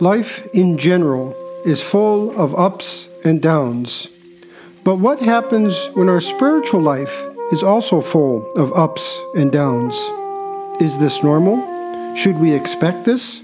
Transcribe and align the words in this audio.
Life 0.00 0.48
in 0.54 0.78
general 0.78 1.36
is 1.66 1.82
full 1.82 2.34
of 2.40 2.54
ups 2.54 3.06
and 3.22 3.42
downs. 3.42 4.08
But 4.82 4.96
what 4.96 5.20
happens 5.20 5.88
when 5.88 6.08
our 6.08 6.22
spiritual 6.22 6.80
life 6.80 7.22
is 7.52 7.62
also 7.62 8.00
full 8.00 8.50
of 8.54 8.72
ups 8.72 9.20
and 9.36 9.52
downs? 9.52 9.94
Is 10.80 10.96
this 10.96 11.22
normal? 11.22 12.14
Should 12.14 12.38
we 12.38 12.54
expect 12.54 13.04
this? 13.04 13.42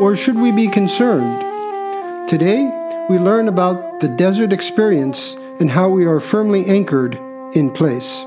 Or 0.00 0.16
should 0.16 0.36
we 0.36 0.50
be 0.50 0.68
concerned? 0.68 1.44
Today, 2.26 2.72
we 3.10 3.18
learn 3.18 3.46
about 3.46 4.00
the 4.00 4.08
desert 4.08 4.50
experience 4.50 5.34
and 5.60 5.70
how 5.70 5.90
we 5.90 6.06
are 6.06 6.20
firmly 6.20 6.64
anchored 6.64 7.16
in 7.54 7.70
place. 7.70 8.24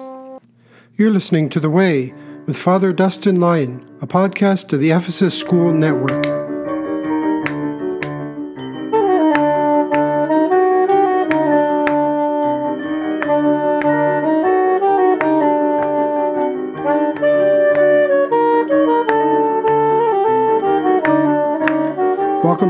You're 0.98 1.10
listening 1.10 1.50
to 1.50 1.60
The 1.60 1.72
Way 1.72 2.14
with 2.46 2.58
Father 2.58 2.94
Dustin 2.94 3.40
Lyon, 3.40 3.84
a 4.04 4.06
podcast 4.06 4.72
of 4.72 4.80
the 4.80 4.92
Ephesus 4.92 5.36
School 5.36 5.74
Network. 5.74 6.41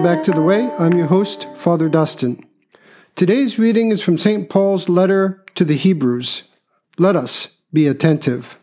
Welcome 0.02 0.18
back 0.18 0.26
to 0.26 0.32
The 0.32 0.42
Way. 0.42 0.68
I'm 0.80 0.94
your 0.94 1.06
host, 1.06 1.48
Father 1.58 1.88
Dustin. 1.88 2.44
Today's 3.16 3.60
reading 3.60 3.92
is 3.92 4.02
from 4.02 4.18
St. 4.18 4.50
Paul's 4.50 4.90
letter 4.90 5.46
to 5.54 5.64
the 5.64 5.78
Hebrews. 5.78 6.42
Let 6.98 7.16
us 7.16 7.50
be 7.72 7.86
attentive. 7.86 8.58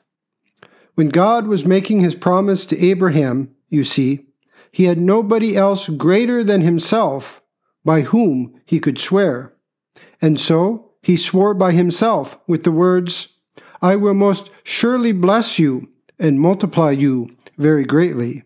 When 0.96 1.10
God 1.10 1.46
was 1.46 1.64
making 1.64 2.00
his 2.00 2.16
promise 2.16 2.66
to 2.66 2.84
Abraham, 2.84 3.54
you 3.68 3.84
see, 3.84 4.26
he 4.72 4.86
had 4.86 4.98
nobody 4.98 5.56
else 5.56 5.88
greater 5.88 6.42
than 6.42 6.62
himself 6.62 7.40
by 7.84 8.00
whom 8.00 8.60
he 8.66 8.80
could 8.80 8.98
swear. 8.98 9.54
And 10.20 10.40
so 10.40 10.90
he 11.02 11.16
swore 11.16 11.54
by 11.54 11.70
himself 11.70 12.36
with 12.48 12.64
the 12.64 12.72
words, 12.72 13.28
I 13.80 13.94
will 13.94 14.14
most 14.14 14.50
surely 14.64 15.12
bless 15.12 15.56
you 15.56 15.88
and 16.18 16.40
multiply 16.40 16.90
you 16.90 17.36
very 17.56 17.84
greatly. 17.84 18.42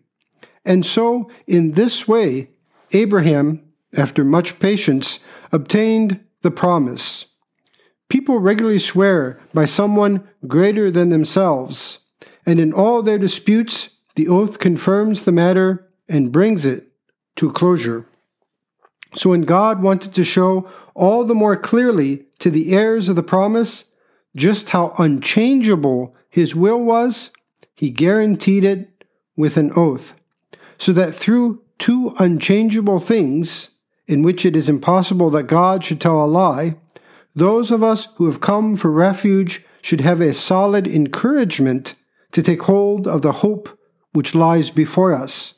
And 0.63 0.85
so, 0.85 1.31
in 1.47 1.71
this 1.71 2.07
way, 2.07 2.49
Abraham, 2.93 3.61
after 3.95 4.23
much 4.23 4.59
patience, 4.59 5.19
obtained 5.51 6.19
the 6.41 6.51
promise. 6.51 7.25
People 8.09 8.39
regularly 8.39 8.79
swear 8.79 9.39
by 9.53 9.65
someone 9.65 10.27
greater 10.47 10.91
than 10.91 11.09
themselves 11.09 11.99
and 12.45 12.59
in 12.59 12.73
all 12.73 13.01
their 13.01 13.17
disputes, 13.17 13.89
the 14.15 14.27
oath 14.27 14.59
confirms 14.59 15.23
the 15.23 15.31
matter 15.31 15.89
and 16.07 16.31
brings 16.31 16.65
it 16.65 16.91
to 17.35 17.51
closure. 17.51 18.05
So 19.15 19.29
when 19.29 19.41
God 19.41 19.81
wanted 19.81 20.13
to 20.13 20.23
show 20.23 20.69
all 20.93 21.23
the 21.23 21.35
more 21.35 21.55
clearly 21.55 22.25
to 22.39 22.49
the 22.49 22.73
heirs 22.73 23.09
of 23.09 23.15
the 23.15 23.23
promise 23.23 23.85
just 24.35 24.71
how 24.71 24.93
unchangeable 24.97 26.15
his 26.29 26.55
will 26.55 26.79
was, 26.79 27.31
he 27.75 27.89
guaranteed 27.89 28.63
it 28.63 29.03
with 29.35 29.57
an 29.57 29.71
oath, 29.75 30.13
so 30.77 30.91
that 30.93 31.15
through 31.15 31.61
two 31.83 32.15
unchangeable 32.17 32.97
things, 32.97 33.71
in 34.07 34.21
which 34.21 34.45
it 34.45 34.55
is 34.55 34.69
impossible 34.69 35.29
that 35.29 35.43
God 35.43 35.83
should 35.83 35.99
tell 35.99 36.23
a 36.23 36.25
lie, 36.25 36.77
those 37.35 37.71
of 37.71 37.83
us 37.83 38.07
who 38.15 38.25
have 38.27 38.39
come 38.39 38.77
for 38.77 38.89
refuge 38.89 39.65
should 39.81 39.99
have 39.99 40.21
a 40.21 40.33
solid 40.33 40.87
encouragement 40.87 41.95
to 42.31 42.41
take 42.41 42.61
hold 42.61 43.05
of 43.05 43.21
the 43.21 43.33
hope 43.33 43.77
which 44.13 44.33
lies 44.33 44.69
before 44.69 45.11
us. 45.11 45.55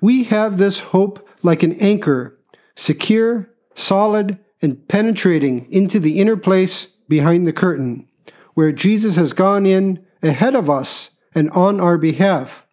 We 0.00 0.22
have 0.24 0.58
this 0.58 0.78
hope 0.78 1.28
like 1.42 1.64
an 1.64 1.72
anchor, 1.80 2.38
secure, 2.76 3.50
solid, 3.74 4.38
and 4.62 4.86
penetrating 4.86 5.66
into 5.72 5.98
the 5.98 6.20
inner 6.20 6.36
place 6.36 6.86
behind 7.08 7.48
the 7.48 7.52
curtain, 7.52 8.06
where 8.54 8.70
Jesus 8.70 9.16
has 9.16 9.32
gone 9.32 9.66
in 9.66 10.06
ahead 10.22 10.54
of 10.54 10.70
us 10.70 11.10
and 11.34 11.50
on 11.50 11.80
our 11.80 11.98
behalf, 11.98 12.64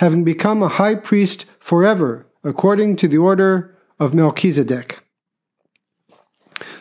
having 0.00 0.24
become 0.24 0.60
a 0.60 0.68
high 0.80 0.96
priest 0.96 1.44
forever, 1.60 2.26
according 2.44 2.96
to 2.96 3.08
the 3.08 3.18
order 3.18 3.76
of 3.98 4.14
Melchizedek. 4.14 5.00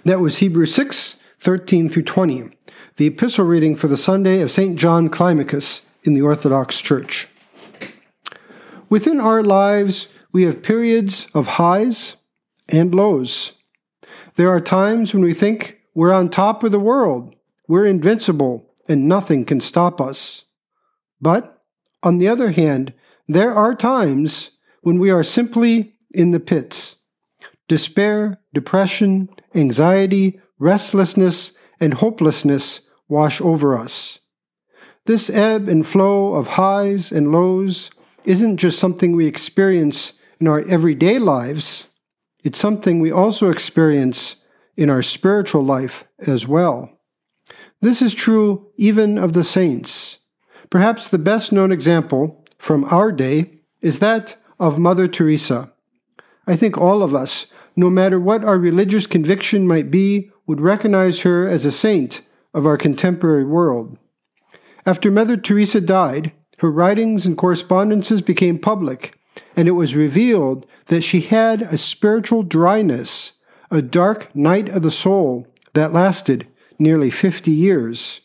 That 0.06 0.20
was 0.20 0.38
Hebrews 0.38 0.74
6 0.74 1.18
13 1.40 1.90
through 1.90 2.04
20, 2.04 2.50
the 2.98 3.08
epistle 3.08 3.46
reading 3.46 3.76
for 3.76 3.88
the 3.88 3.98
Sunday 3.98 4.42
of 4.42 4.52
St. 4.52 4.78
John 4.78 5.10
Climacus 5.10 5.86
in 6.04 6.14
the 6.14 6.22
Orthodox 6.22 6.80
Church. 6.80 7.28
Within 8.90 9.20
our 9.20 9.42
lives, 9.42 10.08
we 10.32 10.44
have 10.44 10.62
periods 10.62 11.28
of 11.34 11.48
highs 11.48 12.16
and 12.70 12.94
lows. 12.94 13.54
There 14.36 14.50
are 14.50 14.62
times 14.62 15.14
when 15.14 15.24
we 15.24 15.34
think 15.34 15.82
we're 15.96 16.14
on 16.14 16.30
top 16.30 16.64
of 16.64 16.72
the 16.72 16.80
world, 16.80 17.36
we're 17.68 17.86
invincible, 17.86 18.70
and 18.88 19.08
nothing 19.08 19.46
can 19.46 19.60
stop 19.60 20.00
us. 20.00 20.46
But, 21.20 21.64
on 22.04 22.18
the 22.18 22.28
other 22.28 22.52
hand, 22.52 22.94
there 23.28 23.54
are 23.54 23.76
times 23.76 24.52
when 24.82 25.00
we 25.00 25.10
are 25.10 25.24
simply 25.24 25.96
in 26.12 26.32
the 26.32 26.40
pits. 26.40 26.98
Despair, 27.68 28.40
depression, 28.54 29.30
anxiety, 29.56 30.40
restlessness, 30.60 31.54
and 31.80 31.96
hopelessness 31.96 32.82
wash 33.08 33.42
over 33.42 33.78
us. 33.78 34.20
This 35.06 35.30
ebb 35.30 35.68
and 35.68 35.86
flow 35.86 36.36
of 36.36 36.50
highs 36.50 37.12
and 37.12 37.32
lows 37.32 37.90
isn't 38.24 38.58
just 38.58 38.78
something 38.78 39.16
we 39.16 39.26
experience 39.26 40.14
in 40.40 40.48
our 40.48 40.62
everyday 40.68 41.20
lives, 41.20 41.88
it's 42.44 42.60
something 42.60 43.00
we 43.00 43.12
also 43.12 43.50
experience 43.50 44.38
in 44.76 44.90
our 44.90 45.04
spiritual 45.04 45.64
life 45.64 46.06
as 46.26 46.48
well. 46.48 46.90
This 47.82 48.02
is 48.02 48.14
true 48.14 48.72
even 48.78 49.18
of 49.18 49.34
the 49.34 49.44
saints. 49.44 50.20
Perhaps 50.70 51.08
the 51.08 51.20
best 51.20 51.52
known 51.52 51.72
example 51.72 52.46
from 52.58 52.86
our 52.86 53.12
day 53.12 53.62
is 53.82 54.00
that 54.00 54.36
of 54.62 54.78
Mother 54.78 55.08
Teresa. 55.08 55.74
I 56.46 56.56
think 56.56 56.78
all 56.78 57.02
of 57.02 57.16
us, 57.16 57.48
no 57.76 57.90
matter 57.90 58.20
what 58.20 58.46
our 58.46 58.60
religious 58.60 59.08
conviction 59.08 59.68
might 59.68 59.90
be, 59.90 60.30
would 60.46 60.62
recognize 60.62 61.22
her 61.22 61.50
as 61.50 61.66
a 61.66 61.72
saint 61.72 62.22
of 62.54 62.68
our 62.68 62.78
contemporary 62.78 63.44
world. 63.44 63.98
After 64.86 65.10
Mother 65.10 65.36
Teresa 65.36 65.82
died, 65.82 66.32
her 66.60 66.70
writings 66.70 67.26
and 67.26 67.36
correspondences 67.36 68.22
became 68.22 68.60
public, 68.60 69.18
and 69.56 69.68
it 69.68 69.72
was 69.72 69.96
revealed 69.96 70.68
that 70.88 71.02
she 71.02 71.22
had 71.22 71.64
a 71.64 71.78
spiritual 71.78 72.44
dryness, 72.44 73.34
a 73.72 73.82
dark 73.82 74.36
night 74.36 74.70
of 74.70 74.84
the 74.84 74.92
soul 74.92 75.48
that 75.74 75.92
lasted 75.92 76.48
nearly 76.78 77.10
50 77.10 77.50
years. 77.50 78.22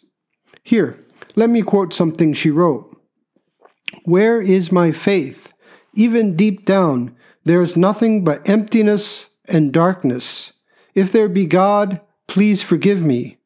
Here, 0.63 1.03
let 1.35 1.49
me 1.49 1.63
quote 1.63 1.95
something 1.95 2.35
she 2.35 2.51
wrote 2.51 2.95
Where 4.05 4.43
is 4.43 4.71
my 4.71 4.93
faith? 4.93 5.55
Even 5.97 6.37
deep 6.37 6.67
down, 6.67 7.17
there 7.45 7.63
is 7.63 7.77
nothing 7.77 8.23
but 8.23 8.49
emptiness 8.49 9.31
and 9.49 9.73
darkness. 9.73 10.53
If 10.95 11.11
there 11.11 11.29
be 11.29 11.47
God, 11.47 12.01
please 12.27 12.63
forgive 12.63 13.01
me. 13.01 13.39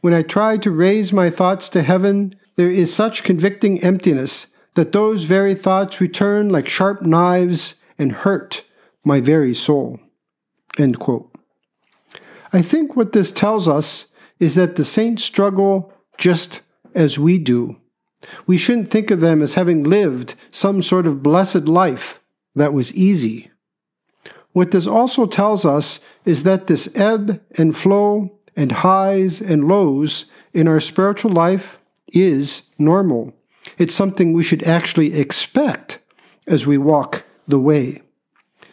When 0.00 0.14
I 0.14 0.22
try 0.22 0.56
to 0.58 0.70
raise 0.70 1.12
my 1.12 1.28
thoughts 1.28 1.68
to 1.70 1.82
heaven, 1.82 2.34
there 2.56 2.70
is 2.70 2.92
such 2.92 3.24
convicting 3.24 3.82
emptiness 3.82 4.46
that 4.74 4.92
those 4.92 5.24
very 5.24 5.54
thoughts 5.54 6.00
return 6.00 6.48
like 6.48 6.68
sharp 6.68 7.02
knives 7.02 7.74
and 7.98 8.12
hurt 8.12 8.64
my 9.04 9.20
very 9.20 9.54
soul. 9.54 10.00
I 12.52 12.62
think 12.62 12.96
what 12.96 13.12
this 13.12 13.30
tells 13.30 13.68
us 13.68 14.06
is 14.38 14.54
that 14.54 14.76
the 14.76 14.84
saints 14.84 15.24
struggle 15.24 15.92
just 16.16 16.62
as 16.94 17.18
we 17.18 17.38
do. 17.38 17.76
We 18.46 18.56
shouldn't 18.58 18.90
think 18.90 19.10
of 19.10 19.20
them 19.20 19.42
as 19.42 19.54
having 19.54 19.84
lived 19.84 20.34
some 20.50 20.82
sort 20.82 21.06
of 21.06 21.22
blessed 21.22 21.66
life 21.66 22.20
that 22.54 22.72
was 22.72 22.94
easy. 22.94 23.50
What 24.52 24.70
this 24.72 24.86
also 24.86 25.26
tells 25.26 25.64
us 25.64 26.00
is 26.24 26.42
that 26.42 26.66
this 26.66 26.88
ebb 26.96 27.40
and 27.56 27.76
flow 27.76 28.38
and 28.56 28.72
highs 28.72 29.40
and 29.40 29.68
lows 29.68 30.24
in 30.52 30.66
our 30.66 30.80
spiritual 30.80 31.30
life 31.30 31.78
is 32.08 32.62
normal. 32.78 33.34
It's 33.76 33.94
something 33.94 34.32
we 34.32 34.42
should 34.42 34.64
actually 34.64 35.14
expect 35.14 35.98
as 36.46 36.66
we 36.66 36.78
walk 36.78 37.24
the 37.46 37.60
way. 37.60 38.02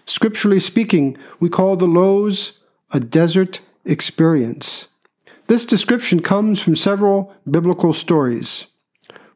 Scripturally 0.06 0.60
speaking, 0.60 1.18
we 1.40 1.50
call 1.50 1.75
the 1.75 1.88
lows 1.88 2.60
a 2.92 3.00
desert 3.00 3.60
experience. 3.86 4.88
This 5.48 5.66
description 5.66 6.22
comes 6.22 6.60
from 6.62 6.75
several 6.75 7.34
biblical 7.50 7.94
stories. 7.94 8.68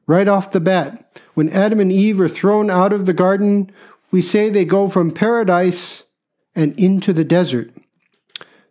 Right 0.10 0.28
off 0.28 0.50
the 0.50 0.60
bat, 0.60 1.22
when 1.36 1.50
Adam 1.50 1.80
and 1.80 1.92
Eve 1.92 2.20
are 2.20 2.28
thrown 2.28 2.72
out 2.72 2.92
of 2.92 3.06
the 3.06 3.14
garden, 3.14 3.72
we 4.10 4.24
say 4.24 4.50
they 4.50 4.66
go 4.66 4.90
from 4.90 5.12
paradise 5.12 6.02
and 6.56 6.74
into 6.80 7.14
the 7.14 7.24
desert. 7.24 7.72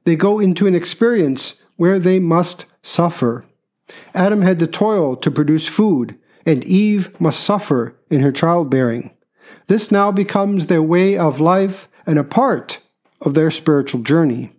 They 0.02 0.16
go 0.16 0.40
into 0.40 0.66
an 0.66 0.74
experience 0.74 1.62
where 1.76 2.00
they 2.00 2.18
must 2.18 2.64
suffer. 2.82 3.44
Adam 4.14 4.42
had 4.42 4.58
to 4.58 4.66
toil 4.66 5.14
to 5.14 5.30
produce 5.30 5.68
food, 5.68 6.18
and 6.44 6.64
Eve 6.64 7.14
must 7.20 7.38
suffer 7.38 7.94
in 8.10 8.20
her 8.20 8.32
childbearing. 8.32 9.12
This 9.68 9.92
now 9.92 10.10
becomes 10.10 10.66
their 10.66 10.82
way 10.82 11.16
of 11.16 11.38
life 11.38 11.86
and 12.04 12.18
a 12.18 12.24
part 12.24 12.80
of 13.20 13.34
their 13.34 13.52
spiritual 13.52 14.02
journey. 14.02 14.54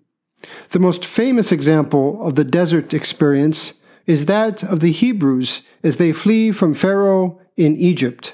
The 0.69 0.79
most 0.79 1.03
famous 1.03 1.51
example 1.51 2.25
of 2.25 2.35
the 2.35 2.45
desert 2.45 2.93
experience 2.93 3.73
is 4.09 4.25
that 4.25 4.63
of 4.63 4.79
the 4.79 4.91
Hebrews 4.91 5.61
as 5.83 5.97
they 5.97 6.11
flee 6.11 6.51
from 6.51 6.73
Pharaoh 6.73 7.39
in 7.55 7.77
Egypt. 7.77 8.33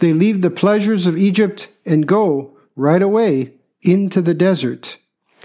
They 0.00 0.12
leave 0.12 0.42
the 0.42 0.50
pleasures 0.50 1.06
of 1.06 1.16
Egypt 1.16 1.68
and 1.86 2.06
go 2.06 2.54
right 2.76 3.00
away 3.00 3.54
into 3.80 4.20
the 4.20 4.34
desert. 4.34 4.98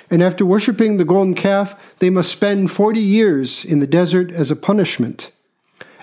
And 0.09 0.21
after 0.21 0.45
worshiping 0.45 0.97
the 0.97 1.05
golden 1.05 1.35
calf, 1.35 1.73
they 1.99 2.09
must 2.09 2.33
spend 2.33 2.69
40 2.69 2.99
years 2.99 3.63
in 3.63 3.79
the 3.79 3.87
desert 3.87 4.29
as 4.29 4.51
a 4.51 4.57
punishment. 4.57 5.31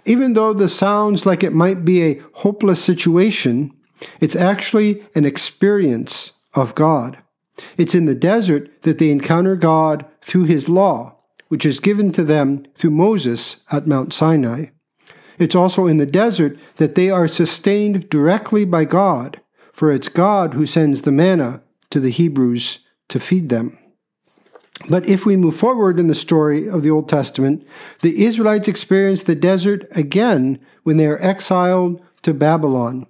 Even 0.07 0.33
though 0.33 0.55
this 0.55 0.75
sounds 0.75 1.27
like 1.27 1.45
it 1.45 1.53
might 1.53 1.85
be 1.85 2.03
a 2.03 2.23
hopeless 2.37 2.83
situation, 2.83 3.71
it's 4.19 4.35
actually 4.35 5.05
an 5.15 5.27
experience 5.27 6.33
of 6.55 6.75
God. 6.75 7.19
It's 7.77 7.95
in 7.95 8.07
the 8.07 8.15
desert 8.15 8.83
that 8.85 8.97
they 8.97 9.11
encounter 9.11 9.57
God 9.57 10.07
through 10.23 10.45
His 10.45 10.71
law, 10.71 11.19
which 11.53 11.67
is 11.67 11.81
given 11.81 12.11
to 12.11 12.25
them 12.25 12.65
through 12.75 12.91
Moses 12.91 13.63
at 13.71 13.87
Mount 13.87 14.15
Sinai. 14.15 14.69
It's 15.39 15.55
also 15.55 15.87
in 15.87 15.99
the 15.99 16.07
desert 16.07 16.59
that 16.79 16.95
they 16.95 17.11
are 17.11 17.29
sustained 17.29 18.09
directly 18.09 18.65
by 18.65 18.87
God, 18.87 19.39
for 19.71 19.91
it's 19.91 20.09
God 20.09 20.55
who 20.55 20.65
sends 20.65 21.03
the 21.03 21.13
manna 21.13 21.63
to 21.91 22.01
the 22.01 22.09
Hebrews 22.09 22.79
to 23.11 23.21
feed 23.21 23.51
them. 23.51 23.79
But 24.89 25.07
if 25.07 25.27
we 25.27 25.37
move 25.37 25.55
forward 25.55 26.01
in 26.01 26.07
the 26.07 26.15
story 26.15 26.67
of 26.67 26.83
the 26.83 26.91
Old 26.91 27.07
Testament, 27.07 27.67
the 28.01 28.25
Israelites 28.25 28.67
experience 28.67 29.23
the 29.23 29.35
desert 29.35 29.87
again 29.95 30.59
when 30.85 30.97
they 30.97 31.07
are 31.07 31.21
exiled 31.21 32.01
to 32.23 32.33
Babylon. 32.33 33.07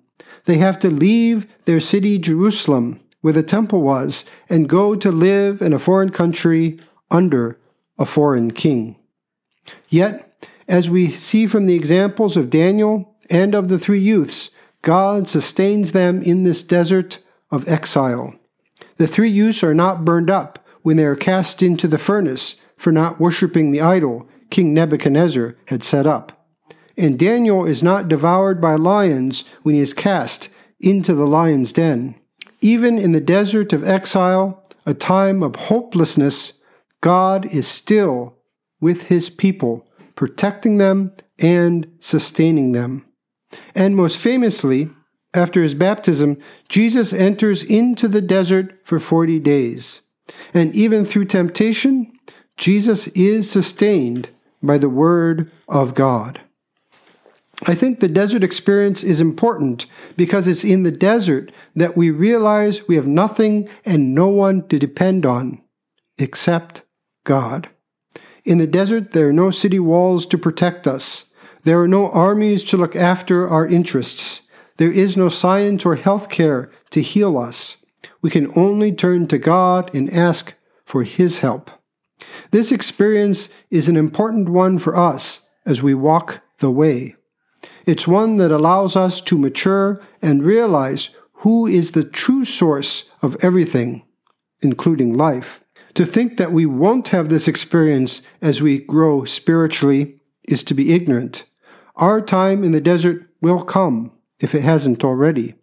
They 0.47 0.59
have 0.59 0.81
to 0.81 0.91
leave 0.91 1.47
their 1.65 1.79
city, 1.79 2.19
Jerusalem, 2.19 2.99
where 3.21 3.33
the 3.33 3.45
temple 3.45 3.83
was, 3.83 4.25
and 4.49 4.69
go 4.69 4.97
to 4.97 5.13
live 5.13 5.63
in 5.63 5.73
a 5.73 5.79
foreign 5.79 6.11
country 6.11 6.81
under 7.09 7.61
a 7.99 8.05
foreign 8.05 8.51
king. 8.51 8.97
Yet, 9.89 10.47
as 10.69 10.91
we 10.91 11.11
see 11.11 11.47
from 11.47 11.67
the 11.67 11.75
examples 11.75 12.37
of 12.37 12.51
Daniel 12.51 13.15
and 13.31 13.55
of 13.55 13.69
the 13.69 13.79
three 13.79 14.01
youths, 14.01 14.51
God 14.83 15.29
sustains 15.29 15.93
them 15.93 16.23
in 16.23 16.43
this 16.43 16.63
desert 16.63 17.19
of 17.51 17.69
exile. 17.69 18.35
The 18.97 19.07
three 19.07 19.31
youths 19.31 19.63
are 19.63 19.75
not 19.75 20.05
burned 20.05 20.31
up 20.31 20.67
when 20.83 20.97
they 20.97 21.05
are 21.05 21.17
cast 21.17 21.63
into 21.63 21.87
the 21.87 21.99
furnace 21.99 22.57
for 22.77 22.91
not 22.91 23.21
worshipping 23.21 23.71
the 23.71 23.81
idol 23.81 24.29
King 24.51 24.75
Nebuchadnezzar 24.75 25.57
had 25.67 25.83
set 25.83 26.07
up. 26.07 26.47
And 26.97 27.19
Daniel 27.19 27.65
is 27.65 27.83
not 27.83 28.09
devoured 28.09 28.61
by 28.61 28.75
lions 28.75 29.45
when 29.63 29.75
he 29.75 29.81
is 29.81 29.95
cast 29.95 30.51
into 30.79 31.15
the 31.15 31.27
lion's 31.27 31.73
den. 31.73 32.17
Even 32.61 32.99
in 32.99 33.13
the 33.13 33.21
desert 33.21 33.73
of 33.73 33.83
exile, 33.83 34.63
a 34.85 34.93
time 34.93 35.43
of 35.43 35.57
hopelessness, 35.57 36.55
God 37.03 37.45
is 37.47 37.69
still 37.69 38.39
with 38.81 39.05
his 39.05 39.29
people, 39.29 39.87
protecting 40.15 40.79
them 40.79 41.13
and 41.39 41.87
sustaining 42.01 42.73
them. 42.73 43.05
And 43.75 43.95
most 43.95 44.17
famously, 44.17 44.89
after 45.35 45.63
his 45.63 45.75
baptism, 45.75 46.39
Jesus 46.69 47.13
enters 47.13 47.63
into 47.63 48.09
the 48.09 48.23
desert 48.23 48.79
for 48.85 48.99
40 48.99 49.39
days. 49.41 50.03
And 50.55 50.75
even 50.75 51.05
through 51.05 51.27
temptation, 51.27 52.13
Jesus 52.57 53.09
is 53.09 53.51
sustained 53.51 54.31
by 54.63 54.79
the 54.79 54.89
Word 54.89 55.51
of 55.69 55.95
God. 55.95 56.41
I 57.67 57.75
think 57.75 58.01
the 58.01 58.09
desert 58.09 58.45
experience 58.45 59.03
is 59.03 59.21
important 59.21 59.87
because 60.17 60.47
it's 60.47 60.65
in 60.65 60.83
the 60.83 60.93
desert 60.93 61.51
that 61.75 61.97
we 61.97 62.11
realize 62.11 62.87
we 62.87 62.97
have 62.97 63.07
nothing 63.07 63.69
and 63.85 64.15
no 64.15 64.29
one 64.29 64.67
to 64.69 64.79
depend 64.79 65.27
on 65.27 65.63
except 66.19 66.83
God. 67.25 67.69
In 68.45 68.59
the 68.59 68.67
desert, 68.67 69.13
there 69.13 69.29
are 69.29 69.33
no 69.33 69.51
city 69.51 69.79
walls 69.79 70.27
to 70.27 70.39
protect 70.39 70.87
us. 70.87 71.25
There 71.65 71.81
are 71.81 71.89
no 71.89 72.11
armies 72.11 72.65
to 72.65 72.77
look 72.77 72.97
after 72.97 73.49
our 73.49 73.67
interests. 73.67 74.43
There 74.79 74.93
is 74.93 75.17
no 75.17 75.29
science 75.29 75.87
or 75.87 75.97
health 75.97 76.29
care 76.29 76.71
to 76.91 77.03
heal 77.03 77.39
us 77.39 77.77
we 78.23 78.31
can 78.31 78.57
only 78.57 78.93
turn 78.93 79.27
to 79.27 79.39
God 79.39 79.93
and 79.95 80.11
ask 80.13 80.55
for 80.85 81.03
His 81.03 81.41
help. 81.41 81.71
This 82.53 82.73
experience 82.73 83.49
is 83.71 83.89
an 83.89 83.97
important 83.97 84.49
one 84.49 84.79
for 84.79 84.97
us 84.97 85.49
as 85.67 85.83
we 85.83 85.93
walk 85.93 86.41
the 86.59 86.71
way. 86.71 87.17
It's 87.85 88.07
one 88.07 88.37
that 88.37 88.53
allows 88.53 88.95
us 88.97 89.21
to 89.23 89.39
mature 89.39 90.01
and 90.23 90.45
realize 90.45 91.11
who 91.37 91.67
is 91.67 91.91
the 91.91 92.05
true 92.05 92.45
source 92.45 93.11
of 93.21 93.37
everything, 93.43 94.05
including 94.61 95.17
life. 95.17 95.61
To 95.95 96.07
think 96.07 96.39
that 96.39 96.53
we 96.53 96.65
won't 96.65 97.09
have 97.09 97.29
this 97.29 97.47
experience 97.47 98.23
as 98.41 98.63
we 98.63 98.79
grow 98.79 99.25
spiritually 99.25 100.21
is 100.45 100.63
to 100.65 100.75
be 100.75 100.93
ignorant. 100.93 101.45
Our 101.97 102.21
time 102.21 102.65
in 102.65 102.73
the 102.73 102.81
desert 102.81 103.29
will 103.43 103.63
come, 103.63 104.13
if 104.41 104.55
it 104.55 104.63
hasn't 104.63 105.05
already. 105.05 105.55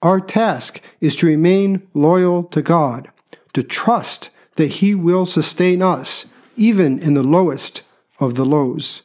Our 0.00 0.20
task 0.20 0.80
is 1.00 1.14
to 1.16 1.26
remain 1.26 1.86
loyal 1.92 2.44
to 2.44 2.62
God, 2.62 3.10
to 3.52 3.62
trust 3.62 4.30
that 4.56 4.74
He 4.74 4.94
will 4.94 5.26
sustain 5.26 5.82
us, 5.82 6.26
even 6.56 6.98
in 6.98 7.14
the 7.14 7.22
lowest 7.22 7.82
of 8.18 8.34
the 8.34 8.46
lows. 8.46 9.02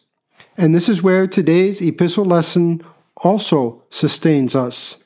And 0.58 0.74
this 0.74 0.88
is 0.88 1.04
where 1.04 1.28
today's 1.28 1.82
epistle 1.82 2.26
lesson 2.26 2.82
also 3.18 3.84
sustains 3.90 4.56
us. 4.56 4.99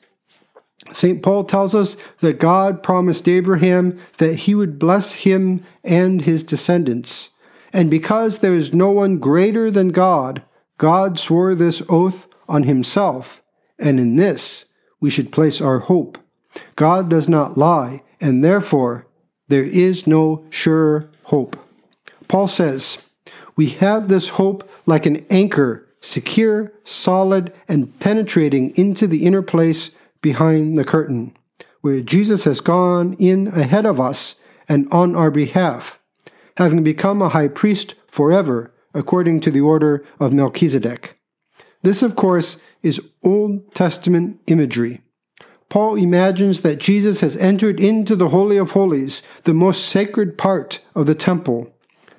St. 0.94 1.22
Paul 1.22 1.44
tells 1.44 1.74
us 1.74 1.96
that 2.20 2.38
God 2.38 2.82
promised 2.82 3.28
Abraham 3.28 3.98
that 4.18 4.34
he 4.34 4.54
would 4.54 4.78
bless 4.78 5.12
him 5.12 5.64
and 5.82 6.22
his 6.22 6.42
descendants. 6.42 7.30
And 7.72 7.90
because 7.90 8.38
there 8.38 8.54
is 8.54 8.72
no 8.72 8.90
one 8.90 9.18
greater 9.18 9.70
than 9.70 9.88
God, 9.88 10.42
God 10.78 11.18
swore 11.18 11.54
this 11.54 11.82
oath 11.88 12.28
on 12.48 12.64
himself, 12.64 13.42
and 13.78 13.98
in 13.98 14.16
this 14.16 14.66
we 15.00 15.10
should 15.10 15.32
place 15.32 15.60
our 15.60 15.80
hope. 15.80 16.18
God 16.76 17.08
does 17.08 17.28
not 17.28 17.58
lie, 17.58 18.02
and 18.20 18.44
therefore 18.44 19.06
there 19.48 19.64
is 19.64 20.06
no 20.06 20.46
sure 20.50 21.10
hope. 21.24 21.56
Paul 22.28 22.48
says, 22.48 22.98
We 23.56 23.70
have 23.70 24.08
this 24.08 24.30
hope 24.30 24.68
like 24.86 25.06
an 25.06 25.26
anchor, 25.30 25.88
secure, 26.00 26.72
solid, 26.84 27.52
and 27.66 27.98
penetrating 27.98 28.70
into 28.76 29.06
the 29.06 29.24
inner 29.24 29.42
place 29.42 29.90
behind 30.24 30.74
the 30.74 30.84
curtain, 30.84 31.36
where 31.82 32.00
Jesus 32.00 32.44
has 32.44 32.60
gone 32.60 33.12
in 33.18 33.48
ahead 33.48 33.84
of 33.84 34.00
us 34.00 34.36
and 34.66 34.90
on 34.90 35.14
our 35.14 35.30
behalf, 35.30 36.00
having 36.56 36.82
become 36.82 37.20
a 37.20 37.28
high 37.28 37.46
priest 37.46 37.94
forever, 38.08 38.72
according 38.94 39.38
to 39.40 39.50
the 39.50 39.60
order 39.60 40.02
of 40.18 40.32
Melchizedek. 40.32 41.20
This, 41.82 42.02
of 42.02 42.16
course, 42.16 42.56
is 42.82 43.10
Old 43.22 43.74
Testament 43.74 44.40
imagery. 44.46 45.02
Paul 45.68 45.96
imagines 45.96 46.62
that 46.62 46.78
Jesus 46.78 47.20
has 47.20 47.36
entered 47.36 47.78
into 47.78 48.16
the 48.16 48.30
Holy 48.30 48.56
of 48.56 48.70
Holies, 48.70 49.20
the 49.42 49.52
most 49.52 49.84
sacred 49.84 50.38
part 50.38 50.80
of 50.94 51.04
the 51.04 51.14
temple. 51.14 51.70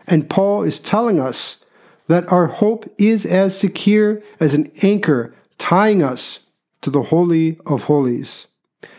And 0.05 0.29
Paul 0.29 0.61
is 0.61 0.77
telling 0.77 1.19
us 1.19 1.65
that 2.07 2.31
our 2.31 2.47
hope 2.47 2.85
is 2.99 3.25
as 3.25 3.57
secure 3.57 4.21
as 4.39 4.53
an 4.53 4.71
anchor 4.83 5.33
tying 5.57 6.03
us 6.03 6.44
to 6.81 6.89
the 6.89 7.03
Holy 7.03 7.59
of 7.65 7.83
Holies. 7.83 8.47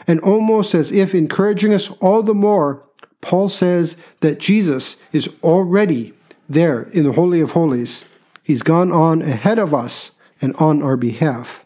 And 0.06 0.20
almost 0.20 0.74
as 0.74 0.92
if 0.92 1.14
encouraging 1.14 1.74
us 1.74 1.90
all 2.00 2.22
the 2.22 2.34
more, 2.34 2.84
Paul 3.20 3.48
says 3.48 3.96
that 4.20 4.38
Jesus 4.38 4.96
is 5.12 5.36
already 5.42 6.12
there 6.48 6.82
in 6.82 7.04
the 7.04 7.12
Holy 7.12 7.40
of 7.40 7.52
Holies. 7.52 8.04
He's 8.42 8.62
gone 8.62 8.92
on 8.92 9.22
ahead 9.22 9.58
of 9.58 9.74
us 9.74 10.12
and 10.40 10.54
on 10.56 10.82
our 10.82 10.96
behalf. 10.96 11.64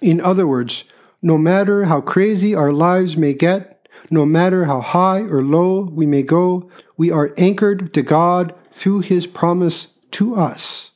In 0.00 0.20
other 0.20 0.46
words, 0.46 0.84
no 1.22 1.36
matter 1.36 1.84
how 1.84 2.00
crazy 2.00 2.54
our 2.54 2.72
lives 2.72 3.16
may 3.16 3.34
get, 3.34 3.86
no 4.10 4.26
matter 4.26 4.64
how 4.64 4.80
high 4.80 5.20
or 5.20 5.42
low 5.42 5.82
we 5.82 6.06
may 6.06 6.22
go, 6.22 6.70
we 6.96 7.10
are 7.10 7.34
anchored 7.36 7.94
to 7.94 8.02
God 8.02 8.54
through 8.72 9.00
His 9.00 9.26
promise 9.26 9.94
to 10.12 10.34
us. 10.34 10.90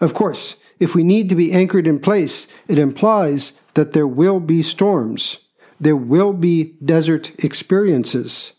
Of 0.00 0.14
course, 0.14 0.56
if 0.78 0.94
we 0.94 1.02
need 1.02 1.28
to 1.28 1.34
be 1.34 1.52
anchored 1.52 1.86
in 1.86 1.98
place, 1.98 2.46
it 2.66 2.78
implies 2.78 3.52
that 3.74 3.92
there 3.92 4.06
will 4.06 4.40
be 4.40 4.62
storms. 4.62 5.38
There 5.80 5.96
will 5.96 6.32
be 6.32 6.74
desert 6.84 7.32
experiences. 7.44 8.52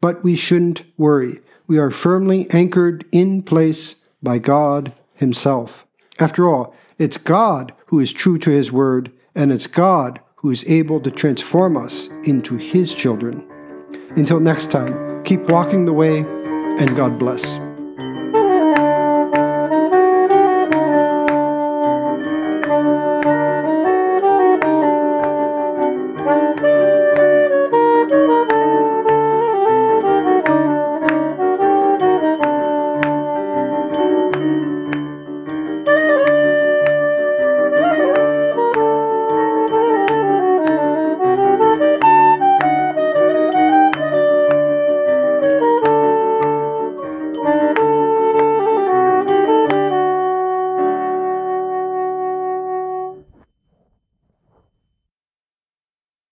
But 0.00 0.22
we 0.24 0.36
shouldn't 0.36 0.84
worry. 0.96 1.40
We 1.66 1.78
are 1.78 1.90
firmly 1.90 2.50
anchored 2.50 3.04
in 3.12 3.42
place 3.42 3.96
by 4.22 4.38
God 4.38 4.92
Himself. 5.14 5.86
After 6.18 6.48
all, 6.48 6.74
it's 6.98 7.16
God 7.16 7.72
who 7.86 8.00
is 8.00 8.12
true 8.12 8.38
to 8.38 8.50
His 8.50 8.72
word, 8.72 9.12
and 9.34 9.52
it's 9.52 9.66
God 9.66 10.20
who 10.36 10.50
is 10.50 10.64
able 10.66 11.00
to 11.00 11.10
transform 11.10 11.76
us 11.76 12.08
into 12.24 12.56
His 12.56 12.94
children. 12.94 13.46
Until 14.16 14.40
next 14.40 14.70
time, 14.70 15.22
keep 15.24 15.48
walking 15.50 15.84
the 15.84 15.92
way, 15.92 16.18
and 16.18 16.96
God 16.96 17.18
bless. 17.18 17.58